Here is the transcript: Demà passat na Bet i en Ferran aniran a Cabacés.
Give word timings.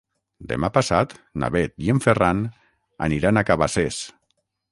Demà 0.51 0.69
passat 0.77 1.13
na 1.43 1.49
Bet 1.57 1.75
i 1.87 1.93
en 1.95 2.01
Ferran 2.07 2.41
aniran 3.09 3.43
a 3.43 3.47
Cabacés. 3.53 4.01